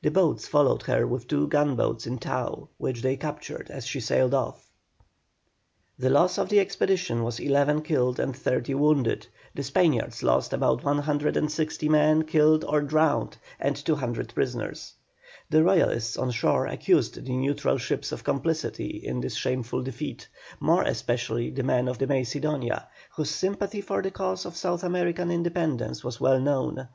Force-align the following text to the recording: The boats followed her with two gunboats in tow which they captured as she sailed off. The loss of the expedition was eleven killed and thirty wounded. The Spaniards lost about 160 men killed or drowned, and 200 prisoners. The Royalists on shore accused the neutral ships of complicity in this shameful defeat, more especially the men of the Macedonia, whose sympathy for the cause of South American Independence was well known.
The 0.00 0.10
boats 0.10 0.48
followed 0.48 0.84
her 0.84 1.06
with 1.06 1.26
two 1.28 1.46
gunboats 1.46 2.06
in 2.06 2.18
tow 2.18 2.70
which 2.78 3.02
they 3.02 3.18
captured 3.18 3.70
as 3.70 3.86
she 3.86 4.00
sailed 4.00 4.32
off. 4.32 4.70
The 5.98 6.08
loss 6.08 6.38
of 6.38 6.48
the 6.48 6.58
expedition 6.58 7.22
was 7.22 7.38
eleven 7.38 7.82
killed 7.82 8.18
and 8.18 8.34
thirty 8.34 8.72
wounded. 8.74 9.26
The 9.54 9.62
Spaniards 9.62 10.22
lost 10.22 10.54
about 10.54 10.84
160 10.84 11.86
men 11.90 12.22
killed 12.24 12.64
or 12.64 12.80
drowned, 12.80 13.36
and 13.60 13.76
200 13.76 14.34
prisoners. 14.34 14.94
The 15.50 15.62
Royalists 15.62 16.16
on 16.16 16.30
shore 16.30 16.66
accused 16.66 17.16
the 17.22 17.36
neutral 17.36 17.76
ships 17.76 18.10
of 18.10 18.24
complicity 18.24 19.02
in 19.04 19.20
this 19.20 19.34
shameful 19.34 19.82
defeat, 19.82 20.28
more 20.60 20.84
especially 20.84 21.50
the 21.50 21.62
men 21.62 21.88
of 21.88 21.98
the 21.98 22.06
Macedonia, 22.06 22.88
whose 23.16 23.28
sympathy 23.28 23.82
for 23.82 24.00
the 24.00 24.10
cause 24.12 24.46
of 24.46 24.56
South 24.56 24.82
American 24.82 25.30
Independence 25.30 26.02
was 26.02 26.18
well 26.18 26.40
known. 26.40 26.88